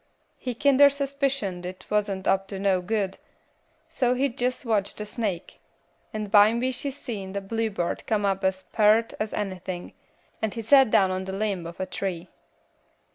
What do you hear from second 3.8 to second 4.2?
so